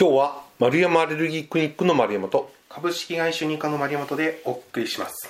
[0.00, 5.28] 今日は丸山アレルギークリニックの丸山と株式会社ニカの丸山でお送りします。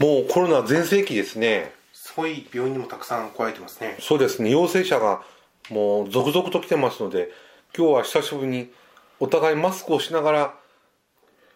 [0.00, 1.70] もうコロナ全盛期ですね。
[1.92, 3.96] すごい病院にもたくさん来られてますね。
[4.00, 4.50] そうですね。
[4.50, 5.22] 陽性者が
[5.70, 7.30] もう続々と来てますので
[7.72, 8.72] 今日は久しぶりに
[9.20, 10.54] お互いマスクをしながら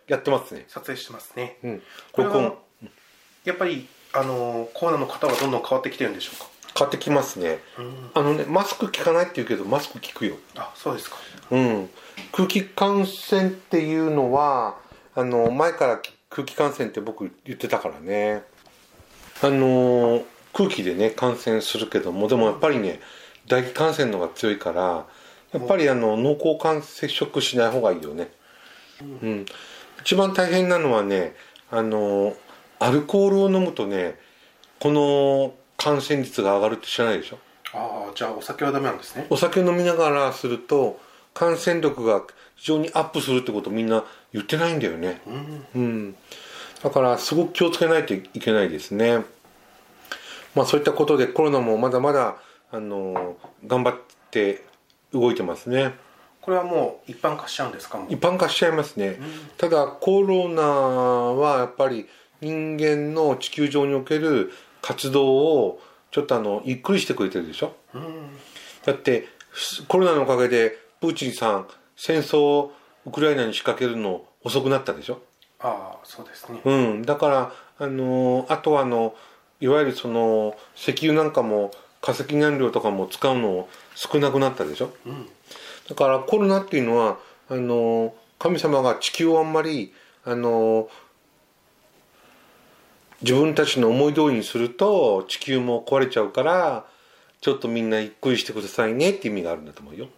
[0.06, 0.64] やってますね。
[0.68, 1.82] 撮影してますね、うん。
[2.12, 2.54] これは
[3.44, 6.46] やっぱりあのコロナの方はどんどん変わってきてるんでしょうか？
[6.74, 7.58] 買ってきますね。
[8.14, 10.36] あのねマスク効かないって言うけどマスク効くよ。
[10.54, 11.16] あそうですか。
[11.50, 11.90] うん
[12.32, 14.76] 空気感染っていうのは
[15.14, 18.42] あの前から空気感染って僕言ってたからね。
[19.42, 23.00] あの空気でね感染するけどもでもやっぱりね
[23.46, 25.06] 唾液感染の方が強いから
[25.52, 28.30] やっぱりあの濃厚感接触しない方がいいよね。
[29.00, 29.46] うん。
[30.00, 31.34] 一番大変なのはね
[31.70, 32.34] あの
[32.78, 34.18] アルコールを飲むとね
[34.78, 37.38] この感染率が上がるって知らないでしょ？
[37.74, 39.26] ああじゃあお酒はダメなんですね。
[39.30, 41.00] お酒を飲みながらすると
[41.34, 42.22] 感染力が
[42.56, 45.20] 非常にアップするってことみんな言ってないんだよね。
[45.74, 46.14] うん、
[46.82, 49.24] だからすごく気をつけないといけないですね。
[50.54, 52.36] まあそういったことでコロナもまだまだ
[52.70, 53.94] あの頑張っ
[54.30, 54.64] て
[55.12, 55.94] 動いてますね。
[56.40, 58.04] これはもう一般化しちゃうんですか？
[58.08, 59.18] 一般化しちゃいますね、
[59.58, 62.08] ただコロナはやっぱり
[62.40, 65.80] 人間の地球上における活動を
[66.10, 67.76] ちょっとあのゆっくりしてくれてるでしょ、
[68.84, 69.28] だって
[69.86, 72.72] コロナのおかげでプーチンさん戦争を
[73.04, 75.20] ウクライナに仕掛けるの遅くなったでしょ？
[75.58, 76.60] ああそうですね。
[76.64, 77.02] うん。
[77.02, 79.14] だからあのあとはあの
[79.60, 84.92] いわゆるその石油なんかも化石燃料とかも使うの少なくなったでしょ、
[85.88, 89.92] だからコロナっていうのはあの神様が地球をあんまり
[90.24, 90.88] あの
[93.22, 96.86] 自分たちの思い通りにすると地球も壊れちゃうから
[97.40, 100.08] ちょっとみんなゆっくりしてくださいねって意味があるんだと思うよ、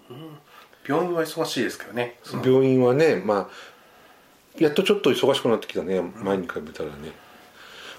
[0.86, 2.18] 病院は忙しいですけどね。
[2.44, 6.00] 病院はねまあやっとちょっと忙しくなってきたね。
[6.00, 7.12] 前に比べたらね、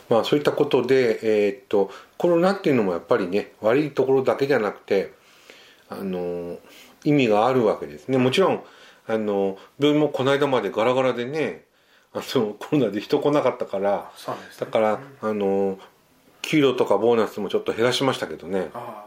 [0.09, 5.13] まあそういったことでえーっとコロナっていうのもやっぱりね悪いところだけじゃなくて
[5.90, 6.57] あの
[7.03, 8.18] 意味があるわけですね。
[8.18, 8.63] もちろん
[9.07, 11.66] あの病院もこの間までガラガラでね
[12.13, 14.34] あのコロナで人来なかったからね。
[14.59, 15.78] だからあの
[16.41, 18.69] 給料とかボーナスもちょっと減らしましたけどね。
[18.74, 19.04] あ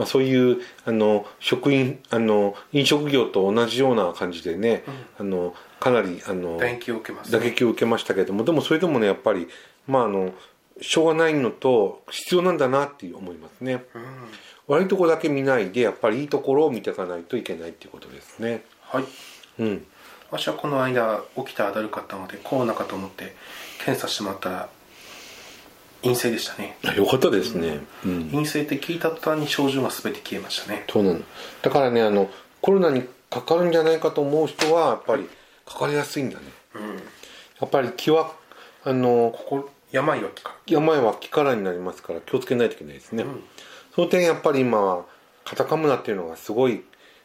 [0.00, 4.82] まあ、そういうあの職員あの飲食業と同じような感じでね、
[5.18, 9.46] あのかなりあのあ打撃を受けます打撃を受けましたけどもでもそれでもねやっぱり
[9.86, 10.32] まああの
[10.80, 13.84] しょうがないのと必要なんだなっていう思いますね、
[14.68, 18.64] 悪いところだけ見ないでやっぱりいいところを見ていかないといけないっていうことですね。
[18.80, 19.04] はい。
[19.58, 19.86] うん。
[20.30, 23.34] 私はこの間起きたらだるかったのでコロナかと思って
[23.84, 24.68] 検査してもらったら
[26.02, 26.76] 陰性でしたね。
[26.84, 27.80] あよかったですね。
[28.04, 30.84] うん、陰性って聞いた途端に症状が全て消えましたね。
[30.88, 31.20] そうなの。
[31.62, 32.30] だからねあの
[32.60, 35.28] コロナにかかるんじゃないかと思う人はやっぱり
[35.66, 36.44] かかりやすいんだね、
[37.60, 38.32] やっぱり気は
[38.84, 40.56] あのここ病は気か。
[40.66, 43.24] 病は気からになりますから気をつけないといけないですね、
[43.94, 45.04] その点やっぱり今は
[45.44, 46.82] カタカムナっていうのがすごい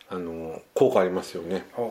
[0.09, 1.66] あの効果ありますよね。
[1.75, 1.86] ああ。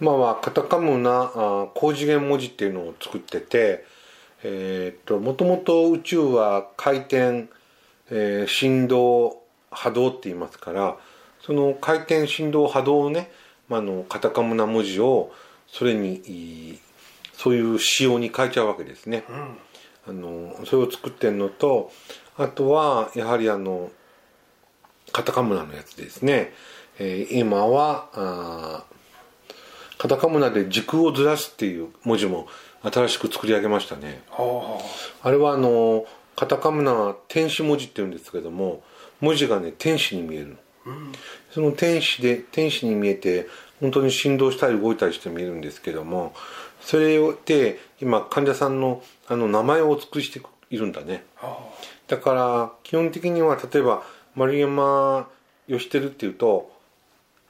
[0.00, 3.86] 今はカタカムナあ高次元文字っていうのを作ってて
[4.46, 7.48] えーっともともと宇宙は回転、
[8.10, 10.96] えー振動波動って言いますから
[11.40, 13.30] その回転振動波動をね、
[13.68, 15.32] まあ、あのカタカムナ文字を
[15.66, 16.78] それに
[17.32, 19.24] そういう仕様に変えちゃうわけですね、
[20.06, 21.90] あのそれを作ってるのと
[22.36, 23.90] あとはやはりあの
[25.12, 26.52] カタカムナのやつですね、
[26.98, 28.84] えー今は
[29.98, 32.46] カタカムナで時空をずらすっていう文字も
[32.90, 34.22] 新しく作り上げましたね。
[34.32, 34.78] あ
[35.22, 36.06] あれはあの
[36.36, 38.82] カタカムナは天使文字って言うんですけども
[39.20, 40.54] 文字がね天使に見えるの、
[41.50, 43.46] その天使で天使に見えて
[43.80, 46.34] 本当に振動したり動いたりして見えるんですけども
[46.80, 50.40] それで今患者さんのあの名前をお作りして
[50.70, 51.24] いるんだね。
[51.40, 51.58] あ
[52.08, 54.02] だから基本的には例えば
[54.34, 55.28] 丸山
[55.68, 56.70] 義輝っていうと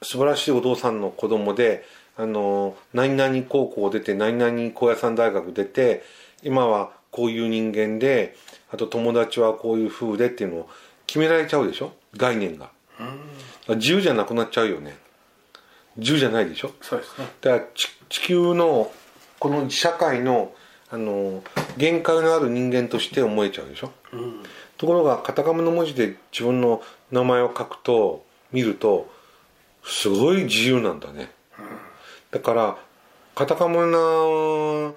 [0.01, 1.83] 素晴らしいお父さんの子供で
[2.17, 6.03] あの何々高校出て何々高野山大学出て
[6.43, 8.35] 今はこういう人間で
[8.71, 10.69] あと友達はこういう風でっていうのを
[11.07, 11.93] 決められちゃうでしょ？
[12.15, 12.71] 概念が。
[13.67, 14.97] 自由じゃなくなっちゃうよね。
[15.97, 16.71] 自由じゃないでしょ？
[16.81, 17.27] そうですね。
[17.41, 18.91] だからち地球の
[19.39, 20.53] この社会の
[20.91, 21.43] あの
[21.77, 23.91] 限界のある人間として思えちゃうでしょ、
[24.77, 26.81] ところがカタカムの文字で自分の
[27.11, 29.11] 名前を書くと見ると
[29.83, 31.31] すごい自由なんだね、
[32.35, 32.77] だから
[33.33, 34.93] カタカムな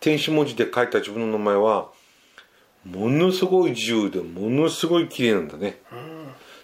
[0.00, 1.90] 天使文字で書いた自分の名前は
[2.84, 5.78] ものすごい自由でものすごい綺麗なんだね、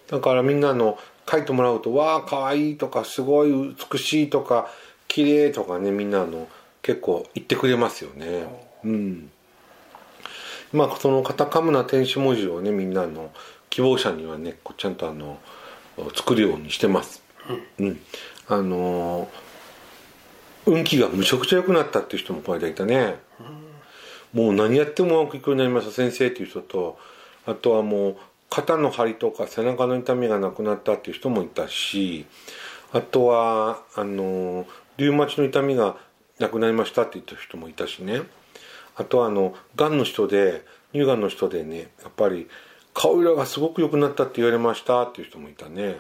[0.09, 0.99] だからみんなあの
[1.31, 4.69] 書いてもらうと、わあ、かわいいとか、すごい美しいとか、
[5.09, 6.49] 綺麗とかね、みんなあの、
[6.83, 8.47] 結構言ってくれますよね。
[8.85, 9.31] うん。
[10.73, 13.33] まあ、そのカタカムナ天使文字をね、みんなあの、
[13.71, 15.39] 希望者にはね、ちゃんとあの、
[16.15, 17.23] 作るようにしてます。
[17.79, 18.01] うん。
[18.49, 19.45] あのー
[20.67, 23.17] 運気がむちゃくちゃ良くなったっていう人もこの間いたね。
[24.33, 26.99] もう何やってもうまくいくようになりました先生っていう人と、
[27.47, 28.17] あとはもう
[28.49, 32.27] 肩の張りとか背中の痛みがなくなったっていう人もいたし、
[32.93, 35.97] あとは、あのー、リウマチの痛みが
[36.39, 38.23] なくなりましたって言った人もいたしね。
[38.97, 42.49] あとはあの、癌の人で、乳がんの人でね、やっぱり
[42.95, 45.99] 顔色がすごく良くなったって言われましたっていう人もいたね。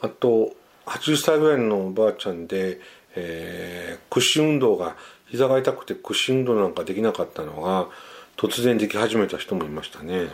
[0.00, 0.52] あと、
[0.86, 2.80] 80歳ぐらいのおばあちゃんで、
[3.16, 4.96] えー、屈伸運動が、
[5.28, 7.88] 膝が痛くて屈伸運動なんかできなかったのが、
[8.36, 10.28] 突然でき始めた人もいましたね。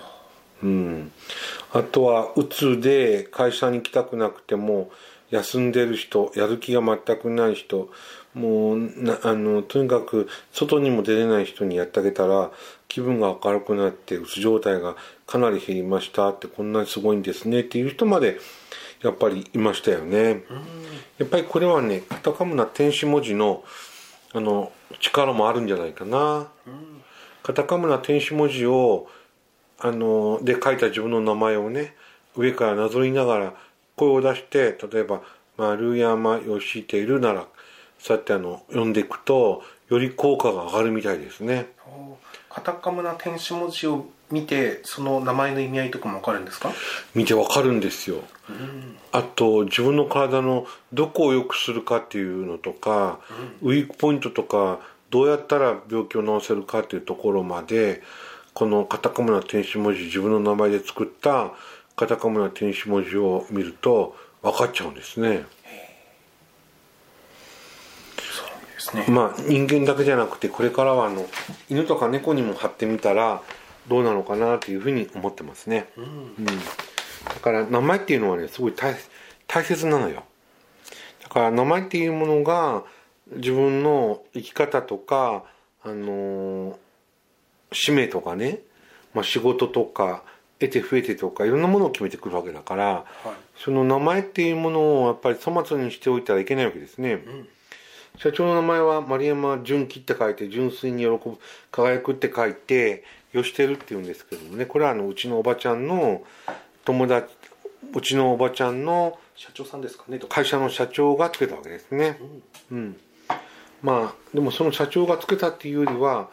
[0.62, 1.12] うん。
[1.72, 4.90] あとは、うつで会社に行きたくなくても、
[5.30, 7.90] 休んでる人、やる気が全くない人、
[8.34, 8.78] もう、
[9.22, 12.50] あの、とにかく、外にも出れない人にやってあげたら、
[12.88, 18.38] 気分が明るくなって、うつ状態がかなり減りましたって、こんなにすごいんですねっていう人まで、
[19.02, 20.44] やっぱりいましたよね。
[21.18, 23.64] やっぱりこれはね、カタカムナ天使文字の、
[24.32, 26.48] あの、力もあるんじゃないかな。
[27.42, 29.08] カタカムナ天使文字を、
[29.78, 31.94] あの、で書いた自分の名前をね、
[32.36, 33.54] 上からなぞりながら
[33.96, 35.22] 声を出して、例えば、
[35.56, 37.46] 丸山義輝なら、
[37.98, 41.66] そうやってあの、読んでいくと、より効果が上がるみたいですね。
[42.48, 46.72] カタカムナ天使文字を見てその名前の意味合いとかも分かるんですか？
[47.14, 48.22] 見てわかるんですよ。
[49.12, 53.20] あと、自分の体のどこを良くするかっていうのとか、
[53.62, 54.80] ウィークポイントとか、
[55.10, 58.02] どうやったら病気を治せるかっていうところまで、
[58.54, 61.52] このカタカムナ天使文字、自分の名前で作った
[61.96, 65.44] カタカムナ天使文字を見ると分かっちゃうんですね。
[68.16, 69.04] そうですね。
[69.08, 71.26] まあ人間だけじゃなくてこれからはあの
[71.68, 73.42] 犬とか猫にも貼ってみたら
[73.88, 76.04] どうなのかなっていうふうに思ってますね、うん
[77.24, 78.94] だから名前っていうのはねすごい大
[79.46, 80.24] 大切なのよ。
[81.22, 82.84] だから名前っていうものが
[83.36, 85.44] 自分の生き方とか
[85.82, 86.76] あのー
[87.72, 88.60] 使命とかね、
[89.14, 90.24] まあ、仕事とか
[90.58, 93.28] 得て増えてとかいろんなものを決めてくるわけだから、はい。
[93.56, 97.22] その名前っていうものをやっぱり粗末にしておいたらいけないわけですね、
[98.16, 101.38] 社長の名前は丸山純喜って書いて純粋に喜ぶ
[101.70, 104.66] 輝くって書いてよしてるって言うんですけどもね。
[104.66, 106.22] これはあのうちのおばちゃんの
[106.84, 107.34] 友達
[107.94, 110.20] うちのおばちゃんの社長さんですかね。
[110.28, 112.18] 会社の社長がつけたわけですね。
[112.70, 112.96] うん、
[113.82, 116.28] まあでもその社長がつけたっていうよりは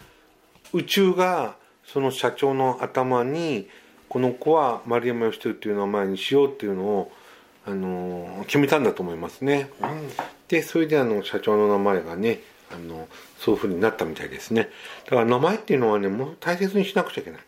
[0.73, 1.55] 宇宙が
[1.85, 3.69] その社長の頭に
[4.09, 7.11] この子は丸山義輝っていう名前にしようっていうのを、
[7.65, 9.69] あの決めたんだと思いますね、
[10.47, 12.39] でそれであの社長の名前がね
[12.71, 13.07] あの
[13.37, 14.69] そういうふうになったみたいですね。
[15.05, 17.41] だから名前っていうのはねもう大切にしなくちゃいけない。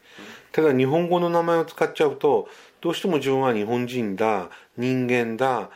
[0.52, 2.50] ただ日本語の名前を使っちゃうと
[2.82, 5.70] どうしても自分は日本人だ人間だ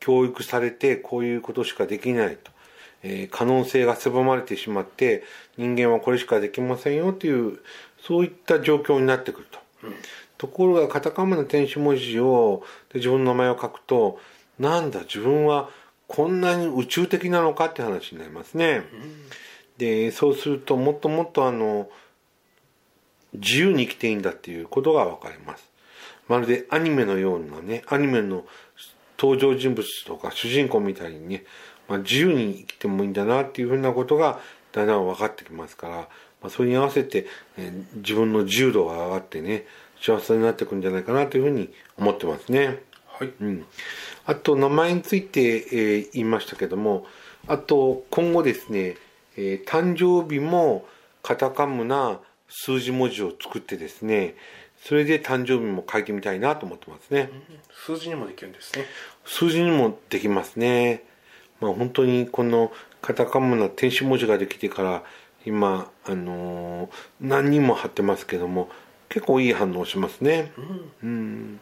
[0.00, 2.50] 教育されてこういうことしかできないと、
[3.02, 5.22] えー可能性が狭まれてしまって
[5.56, 7.60] 人間はこれしかできませんよという
[8.00, 9.58] そういった状況になってくると、
[10.38, 12.62] ところがカタカナの天使文字を
[12.92, 14.18] で自分の名前を書くと
[14.58, 15.68] なんだ自分は
[16.06, 18.82] こんなに宇宙的なのかって話になりますね、
[19.76, 21.88] でそうするともっともっとあの
[23.34, 25.67] 自由に生きていいんだっていうことが分かります
[26.28, 28.44] まるでアニメのようなねアニメの
[29.18, 31.44] 登場人物とか主人公みたいにね、
[31.88, 34.38] まあ、自由に生きてもいいんだなっていうふうなことが
[34.72, 36.08] だんだん分かってきますから、ま
[36.44, 39.66] あ、それに合わせて、えー自分の自由度が上がってね
[40.00, 42.80] 幸せになっていくんじゃないかなというふうに思ってますね。
[43.06, 43.66] はいうん、
[44.26, 47.06] あと名前について、えー言いましたけども
[47.48, 48.96] あと今後ですね、
[49.36, 50.86] えー誕生日も
[51.22, 54.34] カタカムな数字文字を作ってですね
[54.84, 57.30] それで誕生日も書いてみたいなと思ってますね。
[57.70, 58.84] 数字にもできるんですね
[59.24, 61.04] 数字にもできますね。
[61.60, 65.02] まあ本当にこのカタカムな天使文字ができてから
[65.46, 68.68] 今、あのー何人も貼ってますけども
[69.08, 70.52] 結構いい反応しますね。
[71.02, 71.60] うん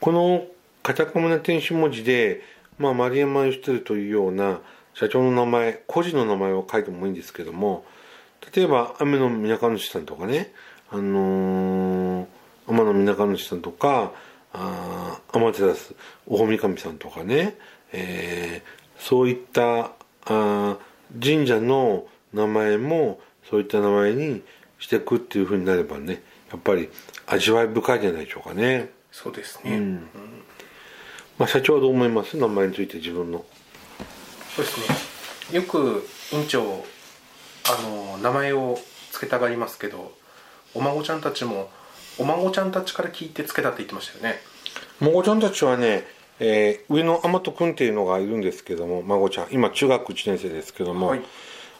[0.00, 0.46] この
[0.82, 2.42] カタカムな天使文字で、
[2.78, 4.60] まあ、丸山義輝というような
[4.92, 7.86] 社長の名前個人の名前を書いてもいいんですけども
[8.54, 10.52] 例えば雨の皆か主さんとかね
[10.94, 12.26] あのー
[12.66, 14.12] 天野皆か主さんとか
[14.52, 15.94] あー天照
[16.26, 17.56] 大神神さんとかね、
[17.92, 20.78] えーそういったあー
[21.20, 23.20] 神社の名前も
[23.50, 24.42] そういった名前に
[24.78, 26.88] していくっていうふうになればねやっぱり
[27.26, 28.90] 味わい深いじゃないでしょうかね。
[29.10, 30.08] そうですね、うん。
[31.38, 32.36] まあ社長はどう思います？
[32.36, 33.44] 名前について自分の。
[34.56, 35.58] そうですね。
[35.58, 38.78] よく院長あの名前を
[39.12, 40.12] 付けたがりますけど
[40.74, 41.70] お孫ちゃんたちも
[42.18, 44.40] お孫ちゃんたちから聞いて付けたって言ってましたよね。
[45.00, 46.04] 孫ちゃんたちはね、
[46.40, 51.22] えー上野天人君っていうのがいるんですけども孫ちゃん今中学1年生ですけども、はい。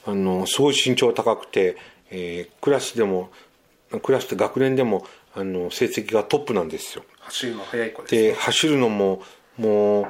[0.06, 1.76] あのすごい身長高くて、
[2.10, 3.30] えークラスでも
[4.02, 7.04] クラスで学年でもあの成績がトップなんですよ。
[7.20, 9.22] 走るの速い子ですで走るのも
[9.56, 10.06] もう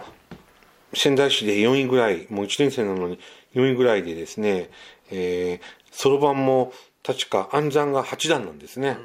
[0.97, 3.19] 仙台市で4位ぐらいもう1年生なのに
[3.55, 4.71] 4位ぐらいでですね
[5.11, 5.61] え
[5.93, 6.73] そろばんも
[7.05, 8.97] 確か暗算が8段なんですね、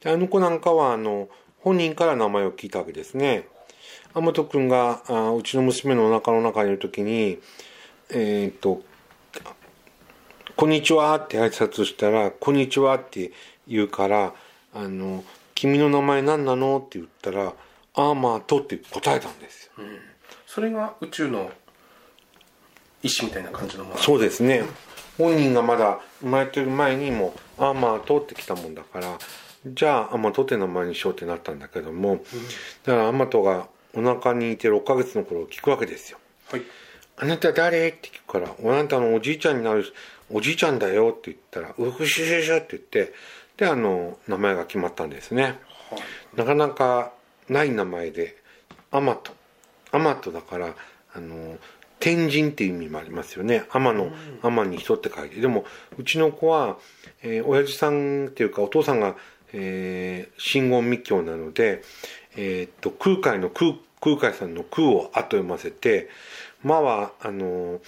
[0.00, 1.28] であの子なんかはあの
[1.60, 3.48] 本人から名前を聞いたわけですね。
[4.14, 7.38] 天本君があうちの娘のお腹の中にいる時に
[8.10, 8.82] えーっと
[10.56, 13.32] 「こんにちは」って挨拶したら「こんにちは」って
[13.66, 14.34] 言うから
[14.74, 17.52] 「あの君の名前何なの?」って言ったら
[17.94, 19.72] 「アーマート」って答えたんですよ、
[20.46, 21.50] それが宇宙の
[23.02, 23.98] 意志みたいな感じのもの。
[23.98, 24.62] そうですね
[25.18, 29.18] 本人がまだ生まれてる前にも「アーマート」って来たもんだから
[29.66, 32.24] じゃあアマトって名前にしようってなったんだけども、
[32.84, 36.18] だからアマトがお腹にいて6ヶ月の頃聞くわけですよ。
[36.50, 36.62] はい
[37.20, 37.88] あなた誰？
[37.88, 39.84] って聞くから、あなたのおじいちゃんになる、
[40.30, 43.12] おじいちゃんだよって言ったら、うふしゅしゅしゅって言って、
[43.56, 45.58] で、あの、名前が決まったんですね。
[46.36, 47.12] なかなか
[47.48, 48.36] ない名前で、
[48.92, 49.32] アマト。
[49.90, 50.76] アマトだから、
[51.12, 51.58] あの、
[52.00, 53.64] 天神っていう意味もありますよね。
[53.70, 54.10] 天の、
[54.42, 55.40] 天に人って書いて。
[55.40, 55.64] でも、
[55.98, 56.78] うちの子は、
[57.22, 59.16] えー親父さんっていうか、お父さんが、
[59.52, 61.82] えー、真言密教なので、
[62.36, 66.08] えーっと、空海の空、空海さんの空を後読ませて、
[66.62, 67.80] まは、あの、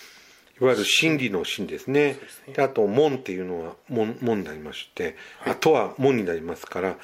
[0.61, 2.19] いわゆる真理の真ですね。
[2.55, 6.99] であと、門っていうのは門、門になりまして、あとは門になりますから、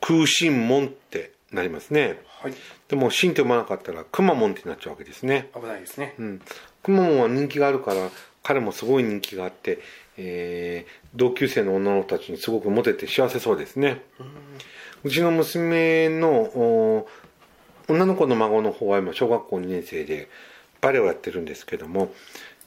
[0.00, 2.20] 空心門ってなりますね。
[2.44, 2.54] はい。
[2.88, 5.50] でも、真って読まなかったら、熊門ってなっちゃうわけですね。
[5.54, 6.40] 危ないですね、うん。
[6.82, 8.10] 熊門は人気があるから、
[8.42, 9.78] 彼もすごい人気があって、
[10.16, 14.02] えー同級生の女の子たちにすごくモテて幸せそうですね。
[15.04, 17.08] うちの娘のお
[17.88, 20.28] 女の子の孫の方は今小学校2年生で
[20.80, 22.12] バレエをやってるんですけども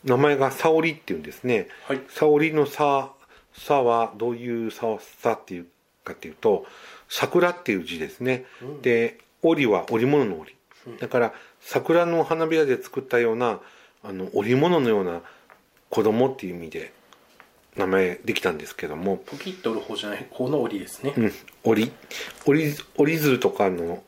[0.05, 2.01] 名前が沙織っていうんですね、はい。
[2.07, 3.11] 沙織の沙
[3.53, 5.67] 「沙」はどういう「沙」沙っていう
[6.05, 6.65] かっていうと
[7.09, 8.45] 桜っていう字ですね、
[8.81, 10.55] で織は織物の織。
[10.99, 13.59] だから桜の花びらで作ったような
[14.03, 15.21] あの織物のような
[15.89, 16.93] 子供っていう意味で
[17.75, 21.91] 名前できたんですけども、ポキッと折る方じゃない方の折りですね、うん、折り。
[22.45, 24.03] 折り折り鶴とかの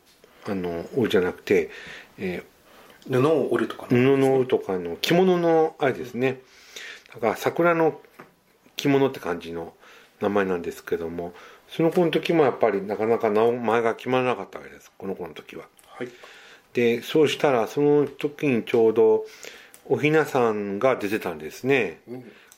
[0.47, 1.69] あの折りじゃなくて、
[2.17, 2.43] え
[3.09, 6.41] 布を折るとかー布の折るとかの着物のあれですね。
[7.13, 7.99] だから桜の
[8.75, 9.73] 着物って感じの
[10.21, 11.33] 名前なんですけども
[11.69, 14.91] その子の時もやっぱりなかなか名前が決まらなかったわけです。
[14.97, 15.65] この子の時は。
[15.87, 16.09] はい。
[16.73, 19.25] でそうしたらその時にちょうど
[19.85, 21.99] おひなさんが出てたんですね、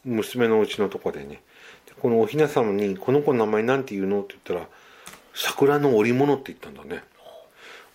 [0.03, 1.41] 娘のうちのとこでね。
[1.85, 4.67] でこのおひな様に「この子の名前なんて言うの?」って言ったら
[5.33, 7.03] 「桜の織物」って言ったんだね。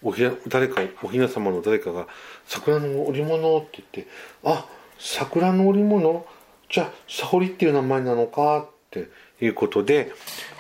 [0.02, 2.06] おひな誰かおひな様の誰かが
[2.46, 4.10] 「桜の織物」って言って
[4.44, 4.66] 「あ
[4.98, 6.26] 桜の織物？
[6.70, 9.08] じゃあ沙織っていう名前なのか」って
[9.40, 10.12] いうことで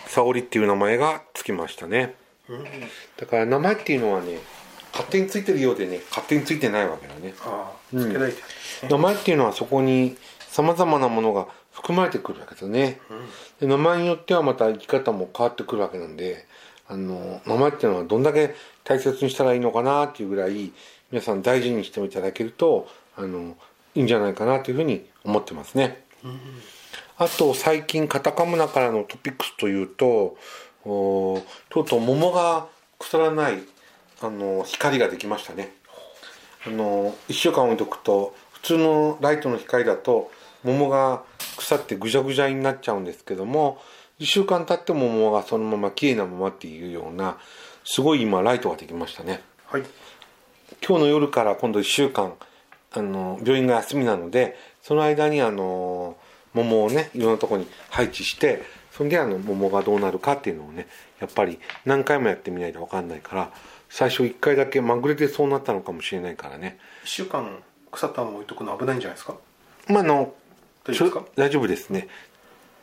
[0.06, 2.14] 沙織っていう名前がつきましたね、
[3.16, 4.38] だから名前っていうのはね
[4.92, 7.34] 勝手についてるようでね勝手についてないわけだね。
[7.44, 8.40] ああつけられて
[8.82, 13.00] る、名前っていうのはそこにさまざまなものが含まれてくるわけですね、
[13.60, 16.46] で名前によってはまた生き方も変わってくるわけなんで
[16.88, 20.72] あの名前っていうのはどんだけ大切にしたらいいのかなっていうぐらい
[21.10, 23.56] 皆さん大事にしていただけるとあの
[23.94, 26.02] いいんじゃないかなというふうに思ってますね、
[27.18, 30.36] あと最近カタカムナからのトピックスというと
[30.84, 32.66] おとうとう桃が
[32.98, 33.62] 腐らない
[34.20, 35.72] あの光ができましたね。
[36.66, 40.30] あの1週間置いとくと普通のライトの光だと
[40.62, 41.22] 桃が
[41.56, 43.78] 腐ってぐじゃぐじゃになっちゃうんですけども
[44.18, 47.38] 1週間経っても桃がそのまま綺麗なままっていうような
[47.84, 49.42] すごい今ライトができましたね。
[49.66, 49.84] はい。
[50.86, 52.34] 今日の夜から今度1週間
[52.92, 56.16] あの病院が休みなのでその間にあの
[56.56, 60.88] 桃をねいろんなところに配置してそんであの桃がどうなるかっていうのをね
[61.20, 63.52] やっぱり何回もやってみないと分かんないから
[63.90, 66.78] 最初1回だけまぐれでそうなったのかもしれないからね。
[67.04, 69.36] 1週間腐ったまま置いとくの危ないんじゃないですか？
[69.88, 70.34] まああの
[70.84, 71.20] 大丈夫ですか？
[71.20, 72.08] ちょ大丈夫ですね。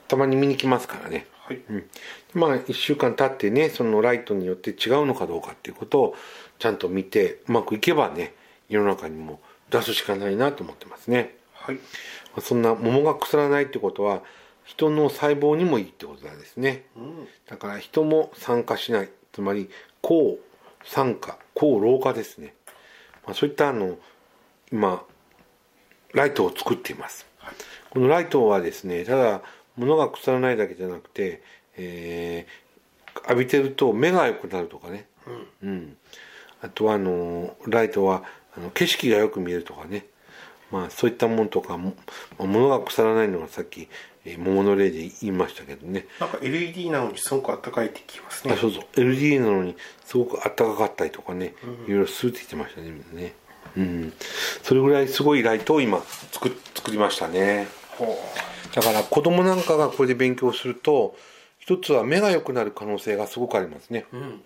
[0.08, 1.28] たまに見に来ますからね。
[1.46, 1.90] はい、うん、
[2.34, 6.16] まあ1週間経ってねそのライトによって違うのかどうかっていうことを
[6.58, 8.34] ちゃんと見てうまくいけばね
[8.70, 11.80] 世の中にも出すしかないなと思ってますねはい。
[12.42, 14.22] そんな桃が腐らないってことは
[14.64, 16.86] 人の細胞にもいいってことなんですね。
[16.98, 17.28] うん。
[17.48, 19.10] だから人も酸化しない。
[19.32, 19.70] つまり
[20.02, 20.38] 抗
[20.84, 22.54] 酸化抗老化ですね。
[23.26, 23.98] まあ、そういったあの
[24.72, 25.04] 今
[26.14, 27.26] ライトを作っています、
[27.90, 29.42] このライトはですねただ
[29.78, 31.42] 物が腐らないだけじゃなくて、
[31.78, 32.64] えー
[33.30, 35.06] 浴びてると目が良くなるとかね、
[35.62, 35.96] うん。
[36.62, 38.24] あとはあのライトは
[38.58, 40.08] あの景色がよく見えるとかね
[40.74, 41.94] まあそういったものとかも、
[42.40, 43.88] まあ物が腐らないのがさっき、
[44.26, 46.08] えー桃の例で言いましたけどね。
[46.20, 48.54] なんか LED なのにすごく暖かいって聞きますね。
[48.54, 48.84] あそうそう。
[48.98, 51.54] LED なのにすごく暖かかったりとかね、
[51.88, 53.34] いろいろするって言ってましたねみんなね。
[53.78, 54.14] うん。
[54.64, 56.02] それぐらいすごいライトを今
[56.32, 57.68] 作作りましたね。
[57.98, 58.18] ほ
[58.74, 61.16] だから子供なんかがこれで勉強すると
[61.60, 64.42] 一つは目が良くなる可能性がすごくありますね、ううん。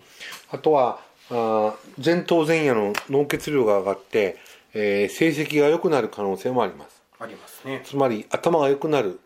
[0.50, 4.36] あとはあー前頭前野の脳血量が上がって、
[4.80, 7.02] えー成績が良くなる可能性もあります。
[7.18, 7.82] ありますね。
[7.84, 9.18] つまり頭が良くなる。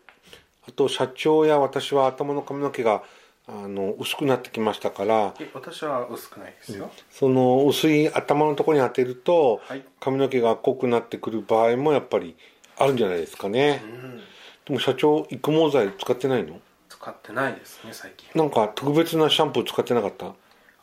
[0.67, 3.03] あと社長や私は頭の髪の毛が
[3.47, 5.35] あの薄くなってきましたから。
[5.39, 9.83] え私は薄くないですよ、その薄い頭のところに当てると、はい。
[9.99, 12.35] 髪の毛が濃くなってくる場合もやっぱり
[12.77, 14.17] あるんじゃないですかね、うん。
[14.65, 16.59] でも社長育毛剤使ってないの？
[16.89, 18.29] 使ってないですね最近。
[18.33, 20.33] なんか特別なシャンプー使ってなかった？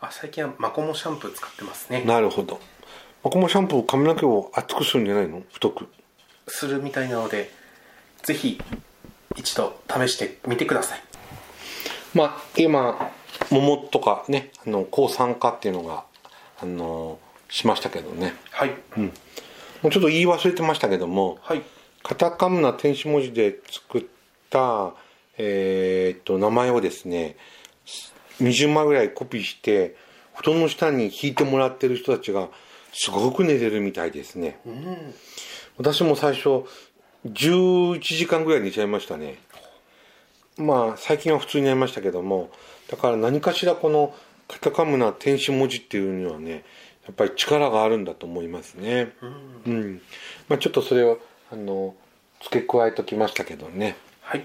[0.02, 2.04] あ最近はマコモシャンプー使ってますね。
[2.04, 2.60] なるほど
[3.22, 5.42] マコモシャンプー髪の毛を厚くするんじゃないの？
[5.52, 5.86] 太く。
[6.48, 7.50] するみたいなので
[8.22, 8.60] ぜひ
[9.36, 11.02] 一度試してみてください。
[12.14, 13.10] まあ今
[13.50, 16.04] 桃とかねあの抗酸化っていうのが
[16.62, 18.34] あのしましたけどね。
[18.50, 19.10] はい、も
[19.84, 21.62] うちょっと言い忘れてましたけどもはい。
[22.02, 24.02] カタカムナ天使文字で作っ
[24.48, 24.94] た、
[25.36, 27.36] えーっと名前をですね
[28.40, 29.94] 20枚ぐらいコピーして
[30.32, 32.48] 布団の下に引いてもらってる人たちが
[32.92, 34.60] すごく寝れるみたいですね。
[34.66, 35.14] うん
[35.76, 36.64] 私も最初
[37.26, 39.38] 11時間ぐらい寝ちゃいましたね。
[40.58, 42.50] まあ最近は普通になりましたけども
[42.90, 44.14] だから何かしらこの
[44.46, 46.64] カタカムナ天使文字っていうにはね
[47.06, 49.12] やっぱり力があるんだと思いますね。
[49.66, 50.00] うん、
[50.48, 51.18] まあ、ちょっとそれを
[51.50, 51.94] あの
[52.42, 53.96] 付け加えときましたけどね。
[54.20, 54.44] はい。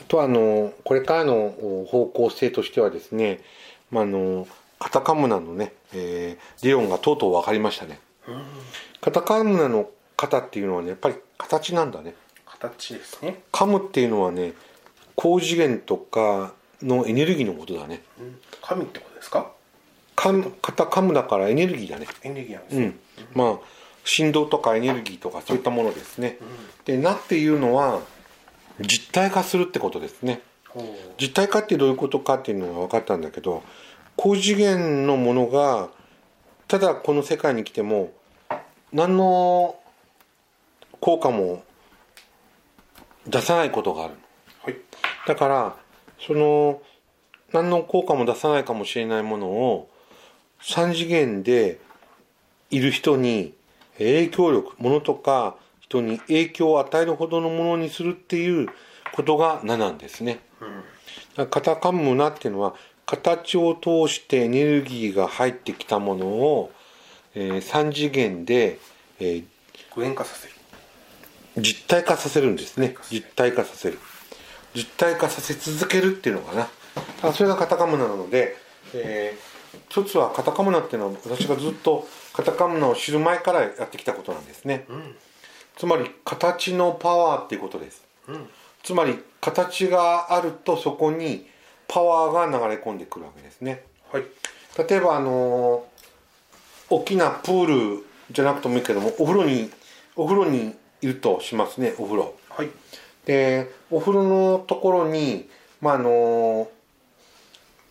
[0.00, 3.40] あとはあのこれからのお方向性としてはですね、
[3.90, 4.48] まあ、あの
[4.80, 8.00] カタカムナのね、えー理論がとうとう分かりましたね。
[9.00, 12.14] カタカムナの型っていうのはねやっぱり形なんだね。
[12.46, 14.54] 形ですね、カムっていうのはね
[15.14, 18.02] 高次元とかのエネルギーのことだね。
[18.18, 19.52] うん、神ってことですか？
[20.16, 22.06] カムカタカムだからエネルギーだね。
[22.22, 22.98] エネルギーなんですね、うん。
[23.34, 23.58] まあ
[24.04, 26.38] 振動とかエネルギーとかそういったものですね。
[26.84, 28.00] でなっていうのは
[28.80, 30.40] 実体化するってことですね。
[31.20, 33.62] 実体化ってどういうことかっていうのが分かったんだけど
[34.22, 35.88] 高次元のものが
[36.68, 38.12] ただこの世界に来ても
[38.92, 39.76] 何の
[41.00, 41.64] 効果も
[43.26, 44.14] 出さないことがある。
[44.62, 44.76] はい。
[45.26, 45.76] だから
[46.18, 46.82] その
[47.54, 49.88] 何の効果も出さないかもしれないものを
[50.64, 51.80] 3次元で
[52.68, 53.54] いる人に
[53.96, 58.68] 影響力ものとか人に影響を与えるほどのものにするっていう
[59.14, 60.40] ことが7なんですね。
[60.60, 60.72] だか
[61.36, 62.74] らカタカムナっていうのは
[63.10, 66.70] 形を通してエネルギーが入ってきたものを、
[67.34, 68.78] え3次元で、
[69.18, 69.44] えー
[69.96, 70.54] 具現化させる。
[71.56, 72.94] 実体化させるんですね。
[73.10, 73.98] 実体化させる。
[74.72, 76.68] 実体化させ続けるっていうのか
[77.24, 77.32] な。
[77.32, 78.56] それがカタカムナなので、
[78.94, 79.50] えー
[79.88, 84.84] 一つはカタカムナっていうのは私がずっとカタカムナを知る前からやってきたことなんですね、
[85.76, 88.02] つまり形のパワーっていうことです、
[88.82, 91.46] つまり形があるとそこに
[91.92, 93.82] パワーが流れ込んでくるわけですね。
[94.12, 94.24] はい。
[94.88, 95.84] 例えばあの
[96.88, 99.68] 大きなプールじゃなくてもいいけどもお風呂に
[100.14, 102.34] お風呂にいるとしますねお風呂。
[102.48, 102.70] はい。
[103.26, 105.48] でお風呂のところに
[105.80, 106.68] まああの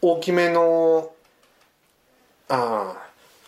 [0.02, 1.12] 大きめの
[2.48, 2.96] あ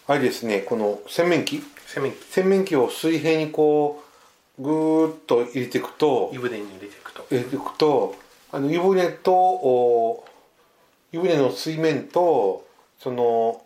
[0.07, 1.63] ああれですねこの洗面器。
[1.87, 2.15] 洗面器。
[2.29, 4.03] 洗面器を水平にこ
[4.59, 7.25] うぐーっと入れていくと湯船に入れていくと。
[7.31, 8.15] 入れていくと
[8.51, 10.25] あの湯船とお
[11.11, 12.65] 湯船の水面と
[12.99, 13.61] その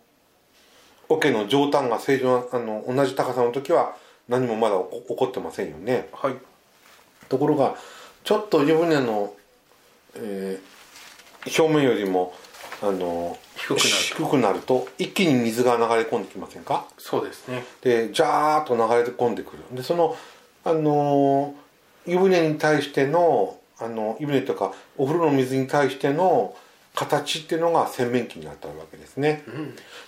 [1.08, 3.96] 桶の上端が正常なあの同じ高さの時は
[4.28, 6.08] 何もまだ起こってませんよね。
[6.12, 6.34] はい。
[7.28, 7.76] ところが
[8.24, 9.32] ちょっと湯船の、
[10.16, 10.76] えー
[11.46, 12.34] 表面よりも
[12.82, 14.88] あの低くなると。
[14.98, 16.88] 一気に水が流れ込んできませんか？
[16.98, 17.64] そうですね。
[17.82, 19.62] でジャーッと流れ込んでくる。
[19.70, 20.16] でその
[20.64, 26.56] あのー湯船に対してのあの湯船とかお風呂の水に対しての
[26.96, 29.44] 形っていうのが洗面器になったわけですね、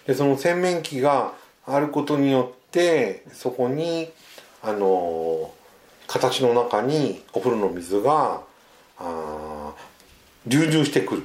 [0.07, 4.11] でその洗面器があることによってそこに
[4.63, 5.59] あのー
[6.09, 8.41] 形の中にお風呂の水が
[10.47, 11.23] 流入してくる、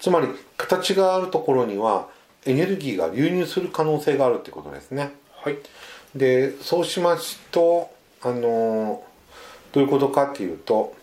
[0.00, 0.26] つまり
[0.58, 2.08] 形があるところには
[2.44, 5.12] エネルギーが流入する可能性があるってことですね。
[5.42, 5.56] はい。
[6.14, 7.90] でそうしますと
[8.20, 9.02] あの
[9.72, 10.94] どういうことかっていうと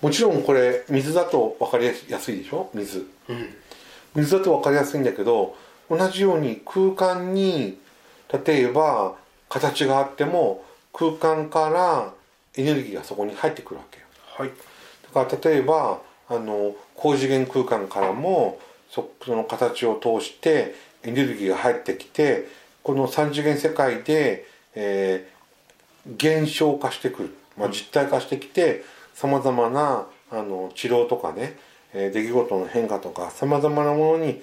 [0.00, 2.70] もちろんこれ水だと分かりやすいでしょ？
[2.74, 3.54] 水、うん
[4.14, 5.56] 水だと分かりやすいんだけど
[5.90, 7.78] 同じように空間に
[8.46, 9.14] 例えば
[9.48, 12.12] 形があっても空間から
[12.56, 14.04] エネルギーがそこに入ってくるわけよ。
[14.36, 14.50] はい。
[15.14, 18.58] だから例えばあの高次元空間からも
[18.90, 22.48] そその形を通してエネルギーが入ってきて
[22.82, 25.38] この3次元世界で、えー
[26.16, 28.82] 現象化してくる、まあ、実体化してきて
[29.18, 31.58] さまざまなあの治療とかね、
[31.92, 34.40] えー出来事の変化とかさまざまなものに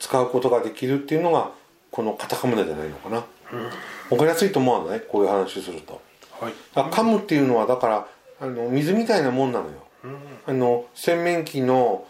[0.00, 1.52] 使うことができるっていうのが
[1.92, 5.00] このカタカムナじゃないのかな、わかりやすいと思わない？
[5.02, 6.02] こういう話すると。
[6.40, 6.52] はい。
[6.74, 8.08] だから噛むっていうのはだから
[8.40, 9.72] あの水みたいなもんなのよ、
[10.44, 12.04] あの洗面器の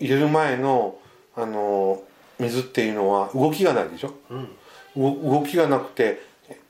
[0.00, 0.96] 入れる前の
[1.36, 2.02] あの
[2.38, 4.14] 水っていうのは動きがないでしょ？
[4.30, 4.48] うん。
[4.96, 6.22] 動動きがなくて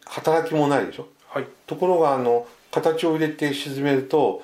[0.07, 1.07] 働きもないでしょ？
[1.29, 1.47] はい。
[1.69, 4.43] ところがあの形を入れて沈めると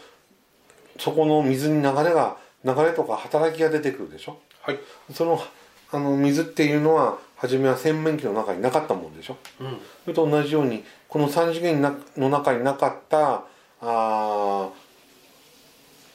[0.99, 4.39] そこの水に流れが流れとか働きが出てくるでしょ？
[4.63, 4.79] はい。
[5.13, 5.43] その
[5.93, 9.37] あの水っていうのは初めは洗面器の中になかったもんでしょ？
[9.61, 9.79] うん。
[10.05, 13.45] それと同じようにこの3次元なの中になかった
[13.81, 14.69] あ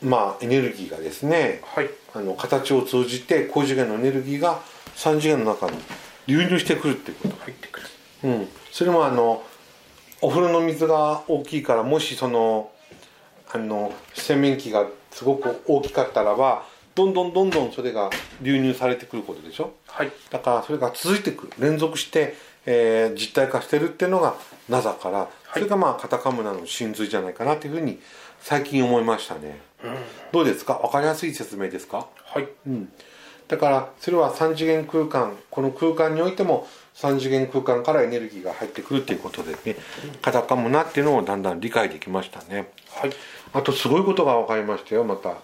[0.01, 1.89] ーまあエネルギーがですねはい。
[2.13, 4.59] あの形を通じて高次元のエネルギーが
[4.95, 5.77] 3次元の中に
[6.25, 7.35] 流入してくるっていうこと。
[7.43, 7.87] 入ってくる。
[8.23, 9.43] うん、それもあの
[10.21, 12.71] お風呂の水が大きいからもしその
[13.51, 18.09] あの洗面器がすごく大きかったらばどんどんどんどんそれが
[18.41, 19.71] 流入されてくることでしょ？
[19.87, 20.11] はい。
[20.29, 22.35] だからそれが続いてくる連続して、
[22.65, 24.35] えー実体化してるっていうのが
[24.67, 27.99] なだから、それがまあカタカムナの真髄じゃないかなっていうふうに
[28.41, 29.59] 最近思いましたね、
[30.31, 30.75] どうですか？
[30.75, 32.07] 分かりやすい説明ですか？
[32.25, 32.47] はい。
[32.67, 32.91] うん、
[33.47, 39.77] だからそれは3次元空間この空間においても3次元空間からエネルギーが入ってくるっていうことでね
[40.21, 42.71] カタカムナっていうのをだんだん理解できましたね。
[42.89, 43.11] はい
[43.53, 45.37] あとすごいことが分かりましたよまた。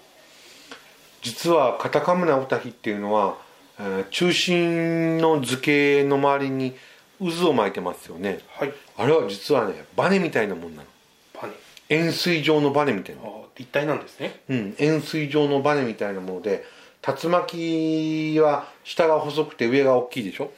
[1.22, 3.38] 実はカタカムナウタヒっていうのは、
[3.80, 6.76] えー中心の図形の周りに
[7.20, 8.40] 渦を巻いてますよね。
[8.50, 8.74] はい。
[8.98, 10.88] あれは実はねバネみたいなもんなの。
[11.34, 11.54] パネ。
[11.90, 13.22] 円錐状のバネみたいな。
[13.56, 14.42] 立体なんですね。
[14.50, 16.66] うん、円錐状のバネみたいなもので
[17.02, 20.52] 竜巻は下が細くて上が大きいでしょ。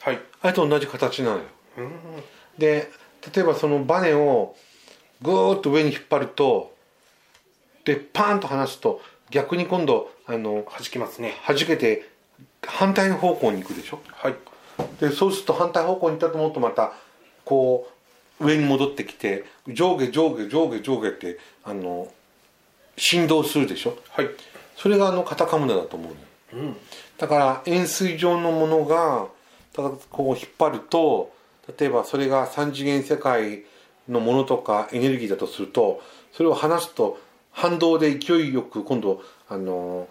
[0.00, 0.20] はい。
[0.42, 1.42] あれと同じ形なのよ。
[1.78, 1.92] うん。
[2.58, 2.90] で
[3.34, 4.56] 例えばそのバネを
[5.22, 6.71] ぐーっと上に引っ張ると
[7.84, 11.34] でパーンと離すと逆に今度あの弾きますね。
[11.46, 12.08] 弾けて
[12.66, 14.00] 反対の方向に行くでしょ？
[14.12, 14.34] はい。
[15.00, 16.92] でそうすると反対方向に行ったと思うとまた
[17.44, 17.88] こ
[18.40, 22.08] う上に戻ってきて上下上下上下上下ってあの
[22.96, 23.96] 振動するでしょ？
[24.10, 24.28] はい。
[24.76, 26.76] それがあのカタカムナだと思ううん。
[27.18, 29.26] だから円錐状のものが
[29.72, 31.32] ただこう引っ張ると
[31.78, 33.62] 例えばそれが3次元世界
[34.08, 37.18] のものとかエネルギーだとするとそれを離すと
[37.52, 40.08] 反動で勢いよく今度あの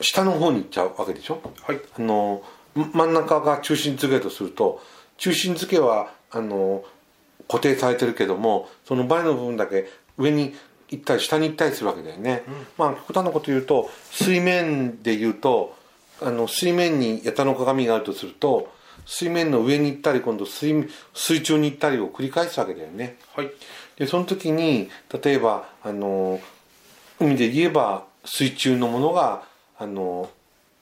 [0.00, 1.40] 下の方に行っちゃうわけでしょ？
[1.62, 1.80] はい。
[1.98, 2.42] あの
[2.76, 4.80] ん真ん中が中心付けとすると
[5.18, 6.84] 中心付けはあの
[7.48, 10.54] 固定されてるけどもその前の部分だけ上に
[10.88, 12.42] 行ったり下に行ったりするわけだよね、
[12.76, 15.74] まあ極端なこと言うと水面で言うと
[16.20, 18.72] あの水面に八田の鏡があるとすると
[19.04, 23.16] 水面の上に行ったり今度水水中に行ったりを繰り返すわけだよね。
[23.34, 23.50] はい
[24.02, 24.90] でその時に
[25.22, 26.40] 例えばあの
[27.20, 29.44] 海で言えば水中のものが
[29.78, 30.28] あの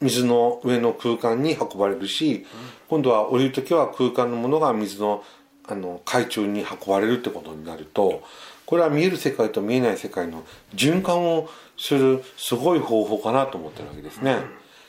[0.00, 2.46] 水の上の空間に運ばれるし、
[2.88, 5.22] 今度は降りる時は空間のものが水の
[5.68, 8.22] あの海中に運ばれるってことになると
[8.64, 10.42] これは見える世界と見えない世界の
[10.74, 14.38] 循環をするすごい方法かなと思ってるわけですね。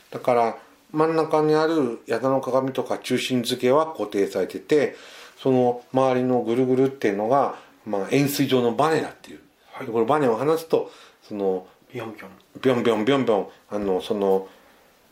[0.10, 0.58] だから
[0.94, 4.96] 真ん中にある矢田の鏡とか中心付けは固定されてて
[5.38, 9.40] その周りのぐるぐるっていうのが、まあ、円錐状のバネだっていう、
[9.72, 9.88] はい。
[9.88, 10.92] でこれバネを離すと
[11.28, 12.30] そのビヨンビヨン。
[12.62, 14.48] ビョンビョンビョンビョンあのその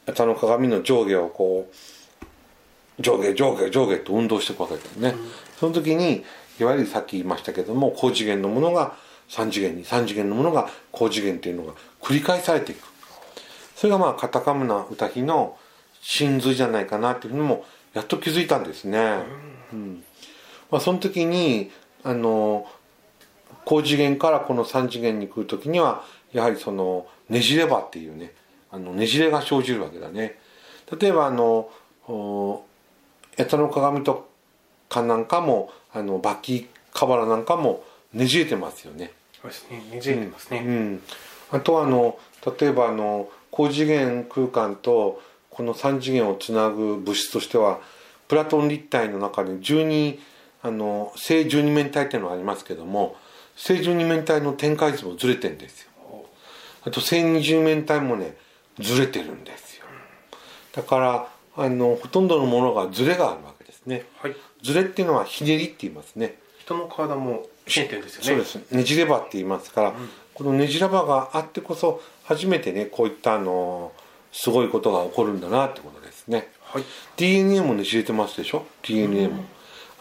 [0.06, 5.16] 矢田の鏡の上下をこう上下上下上下と運動していくわけですね、
[5.60, 6.24] その時に
[6.60, 8.96] いわゆるさっき言いましたけども高次元のものが
[9.30, 12.88] 3次元に3次元のものが高次元っていうのが繰り返されていく。
[13.76, 15.58] それがまあカタカムナ歌碑の
[16.02, 19.20] 真髄じゃないかなっていうのもやっと気づいたんですね、
[19.72, 20.04] うん。
[20.70, 21.72] まあ、その時に
[22.04, 22.68] あの
[23.66, 28.34] 高次元からこの3次元に来る時にはやはりそのねじれ場っていうね
[28.72, 30.40] あのねじれが生じるわけだね。
[31.00, 31.70] 例えばあの
[32.08, 32.64] お
[33.38, 34.30] 八田の鏡と
[34.90, 37.84] かなんかもあのバキカバラなんかも
[38.14, 39.12] ねじれてますよね。
[39.42, 39.84] そうですね。
[39.92, 41.02] ねじれてますね、うん、
[41.52, 42.18] あとはあの
[42.60, 47.80] 例えばあの高次元空間とこの3次元をつなぐ物質としては
[48.28, 50.20] プラトン立体の中に12
[50.62, 53.16] あの正十二面体っていうのがありますけども
[53.56, 55.90] 正十二面体の展開図もずれてるんですよ。
[56.84, 58.36] あと正二十面体もね
[58.80, 59.86] ずれてるんですよ。
[60.74, 66.36] だからあのほとんどのものがずれがあるわけですね、はい、ずれっていうのはひねりって言いますね。
[66.60, 68.44] 人の体もひねってるんですよね。
[68.46, 68.74] そうです。
[68.74, 73.92] ねじればって言いますから、うん、このねじればがあってこそ初めてねこういったあの
[74.32, 76.84] すごいことが起こるんだなってことですね、はい、
[77.18, 79.46] DNA もねじれてますでしょ？DNA も、うん、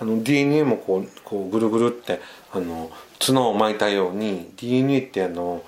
[0.00, 2.20] あの DNA もこうこうぐるぐるって
[2.52, 5.62] あの角を巻いたように DNA ってあの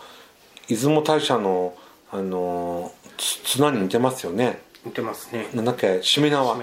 [0.69, 1.75] 出雲大社の
[2.12, 4.61] あの綱に似てますよね。
[4.85, 5.49] 似てますね。
[5.55, 6.57] なんだっけしめ縄。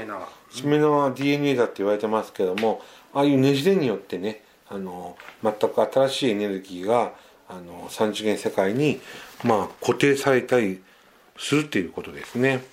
[0.49, 0.97] しめ縄。
[0.97, 2.81] は DNA だって言われてますけども
[3.13, 7.13] ああいうねじれによってねあの全く新しいエネルギーが
[7.49, 8.99] あの三次元世界に、
[9.43, 10.81] まあ、固定されたり
[11.37, 12.63] するっていうことですね、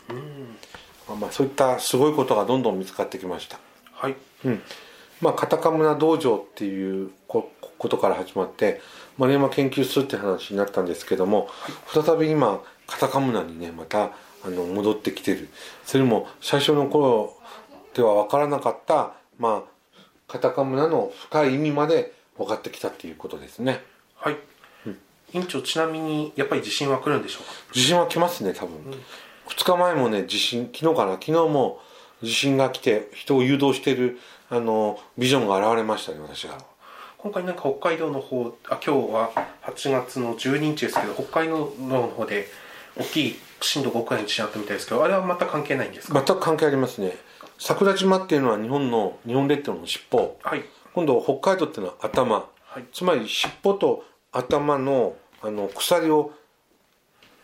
[1.09, 3.59] うん、まあ、そういったすごいことがどんどん見つかってきました
[4.05, 4.63] はい、うん。
[5.23, 8.83] まあ、カタカムナ道場っていうことから始まって
[9.17, 11.49] 丸山研究するって話になったんですけども、
[11.93, 14.11] はい、再び今カタカムナにねまた
[14.45, 15.49] あの戻ってきてる。
[15.87, 17.35] それも最初の頃
[17.95, 23.81] では分からなかったまあカタカムナの深い意味まで分かってきたっていうことですね。
[24.17, 24.37] はい、
[24.87, 24.99] うん、
[25.33, 27.53] 院長ちなみにやっぱり地震は来るんでしょうか？
[27.73, 28.93] 地震は来ますね多分、うん、
[29.49, 31.13] 2日前もね地震昨日かな？
[31.13, 31.81] 昨日も
[32.25, 34.19] 地震が来て人を誘導している
[34.51, 36.59] あのビジョンが現れましたね私が。
[37.19, 39.31] 今回なんか北海道の方あ今日は
[39.63, 42.49] 8月の12日ですけど北海道の方で
[42.99, 46.23] 大きい震度5くらいの地震あったみたいですけどあれはまた関係ないんですか？
[46.27, 47.17] 全く関係ありますね。
[47.59, 56.33] 桜島っていうのは日本の日本列島の尻尾、はい、今度北海道っていうのは頭、はい、つまり尻尾と頭のあの鎖を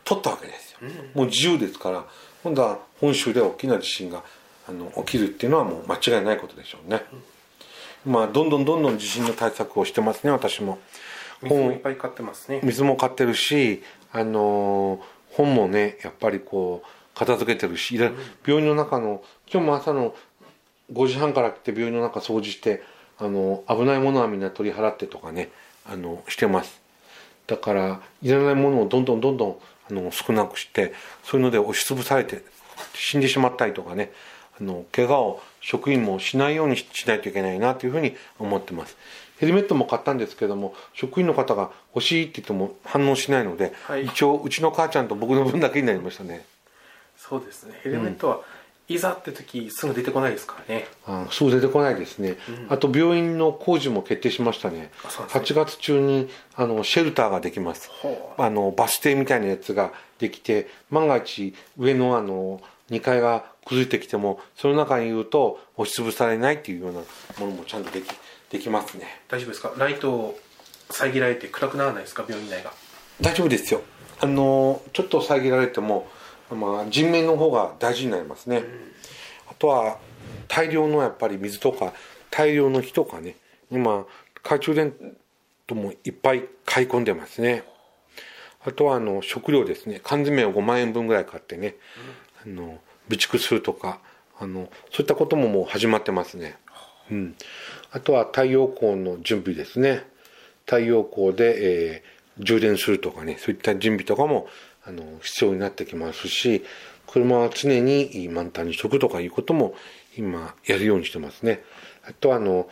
[0.05, 2.05] 取ったわけですよ、うん、もう自由ですから
[2.43, 4.25] 今度は本州で大きな地震が
[4.71, 7.03] あの起きるっていうのはもう間違いないことでしょうね、
[8.07, 10.79] うん、まあどんどんどんどん地震の対策をしてますね私も。
[11.43, 12.61] 水もいっぱい買ってますね。
[12.63, 20.15] 水も買ってるしあの本もねやっぱりこう片付けてるし、病院の中の今日も朝の
[20.93, 22.83] 5時半から来て病院の中掃除して
[23.19, 25.51] あの危ないものはみんな取り払ってとかね
[25.87, 26.81] あのしてます。
[27.47, 29.57] だからいらないものをどんどんどんどん
[29.91, 30.93] あの少なくして
[31.25, 32.43] そういうので押しつぶされて
[32.95, 34.13] 死んでしまったりとかね
[34.61, 38.97] あの怪我を職員もしないようにしないといけないなというふうに思ってます。
[39.39, 46.45] ヘルメットも買ったんですけども職員の方が欲しいって言っても反応しないので、はい、一応うちの母ちゃんと僕の分だけになりましたね。
[47.17, 47.81] そうですね。
[47.83, 48.41] ヘルメットは、
[48.91, 50.87] いざって時すぐ出てこないですからね。
[51.07, 54.79] あすぐ出てこないですね、うん、あと病院の工事も決定しましたね。
[54.79, 54.91] ね。
[55.05, 57.89] 8月中にあのシェルターができます。
[58.37, 66.99] あのバス停みたいなやつができて万が一上のあの2階が崩れてきてもその中にいると押しつぶされないっていうような
[67.39, 68.11] ものもちゃんとでき
[68.51, 69.23] できますね。
[69.29, 69.73] 大丈夫ですか？
[69.79, 70.39] ライトを
[70.91, 72.25] 遮られて暗くならないですか？
[72.29, 72.73] 病院内が。
[73.21, 73.83] 大丈夫ですよ。
[74.21, 76.09] あのちょっと遮られても
[76.51, 78.65] まあ、人面の方が大事になりますね、
[79.49, 79.99] あとは
[80.49, 81.93] 大量のやっぱり水とか
[82.29, 83.37] 大量の火とかね
[83.71, 84.05] 今
[84.43, 84.93] 懐中電
[85.69, 87.63] 灯もいっぱい買い込んでますね。
[88.67, 90.01] あとはあの食料ですね。
[90.03, 91.77] 缶詰を5万円分ぐらい買ってね、
[92.45, 94.01] あの備蓄するとか
[94.39, 96.57] あのそういったことももう始まってますね、
[97.11, 97.35] うん、
[97.91, 100.05] あとは太陽光の準備ですね。
[100.67, 104.47] 太陽光で、えー、充電するとかねそういった準備とかも
[104.85, 106.65] あの必要になってきますし
[107.09, 109.75] 車は常に満タンにしとくとかいうことも
[110.17, 111.63] 今やるようにしてますね。
[112.05, 112.69] あとはあの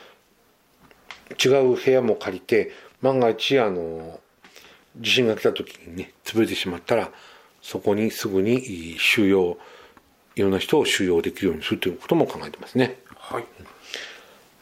[1.44, 2.70] 違う部屋も借りて
[3.02, 4.20] 万が一あの
[4.96, 7.10] 地震が来た時にね潰れてしまったら
[7.60, 9.58] そこにすぐに収容
[10.38, 13.44] いろんな人を収容できるようにするということも考えてますねはい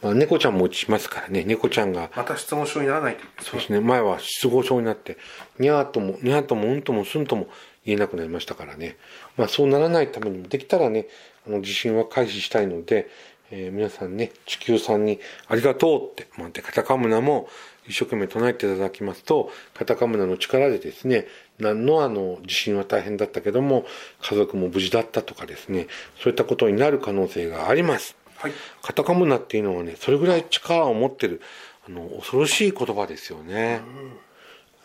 [0.01, 2.11] まあ、猫ちゃんも打ちますからね、猫ちゃんが。
[2.15, 3.79] また失語症にならないとそうですね。
[3.79, 5.17] 前は失語症になって、
[5.57, 7.47] にゃーとも、にゃーとも、うんとも、すんとも
[7.83, 8.95] 言えなくなりましたからね。
[9.37, 11.07] まあ、そうならないためにも、できたらね、
[11.47, 13.09] あの、地震は回避したいので、
[13.49, 17.49] えー、皆さんね、地球さんにありがとうって、まあ、カタカムナも
[17.87, 21.25] 一生懸命唱えていただきますと、カタカムナの力でですね、
[21.59, 23.85] 何のあの、地震は大変だったけども、
[24.21, 25.87] 家族も無事だったとかですね、
[26.21, 28.15] そういったことになる可能性があります。
[28.37, 28.51] はい、
[28.83, 31.41] カタカムナっていうのはねそれぐらい力を持ってる
[31.87, 33.81] あの恐ろしい言葉ですよね。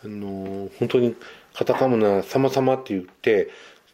[0.03, 1.15] うん、あの本当に
[1.53, 3.49] カタカムナ様々って言って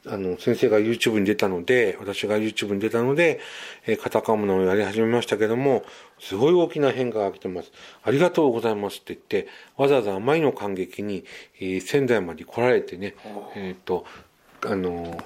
[0.09, 3.39] あの先生が YouTube に出たので私が YouTube に出たので、
[3.85, 5.83] えー、カタカムナをやり始めましたけども
[6.19, 7.71] すごい大きな変化が来てます
[8.03, 11.23] ありがとうございますって言ってわざわざあまりの感激に、
[11.59, 13.15] えー、仙台まで来られてね
[13.55, 14.05] えっ、ー、と
[14.65, 15.17] あの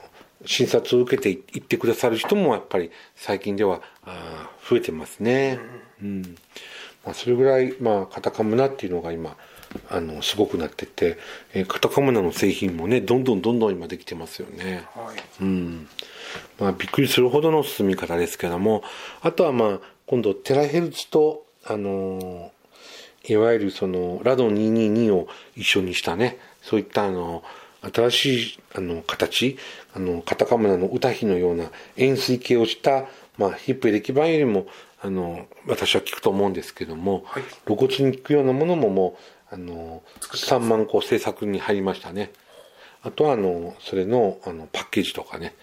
[0.46, 5.60] 診察を受けていってくださる人もやっぱり最近ではあ増えてますね。
[6.02, 6.36] うん。
[7.06, 9.38] まあ、それぐらい、まあ、カタカムナっていうのが今、
[9.90, 11.18] あの、すごくなってて、
[11.54, 14.86] えーカタカムナの製品もね、どんどんどんどん今できてますよね。
[14.96, 15.88] はいうん。
[16.60, 18.84] まあ、びっくりするほどの進み方ですけども、
[19.22, 22.54] あとはまあ、今度、テラヘルツと、あのー
[23.26, 27.42] いわゆるその、ラド222を一緒にしたね、そういったあの、
[27.94, 29.58] 新しい、あの、形、
[29.94, 33.06] あの、カタカムナの歌碑のような円錐形をした、
[33.38, 34.68] まあ、ヒップエレキ板よりも、
[35.02, 39.22] あの、私は聞くと思うんですけども、はい露骨に聞くようなものももう、
[39.54, 42.32] あの、3万個制作に入りましたね。
[43.04, 45.54] あとは、あの、それの、あの、パッケージとかね、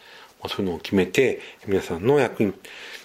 [0.40, 2.53] まあそういうのを決めて、皆さんの役に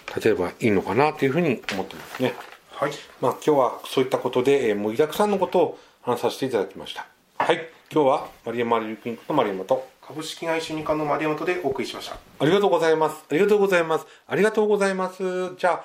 [0.06, 2.34] 立てればいいのかなというふうに思ってますね。
[2.70, 7.06] はいまあ今日はそういったことで、えー、盛りだくさんのことを話させていただきました。
[7.38, 7.68] はい。
[7.90, 13.24] 今日は丸山マリクリニックの丸山と、株式会社二課の丸山とでお送りしましたありがとうございます。
[13.30, 14.06] ありがとうございます。
[14.26, 15.56] ありがとうございます。
[15.56, 15.82] じゃ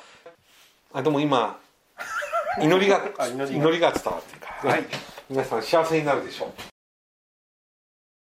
[0.94, 1.60] あ、あ、でも今、
[2.62, 4.86] 祈りが、あ祈りが伝わってはい
[5.28, 6.70] 皆さん幸せになるでしょう。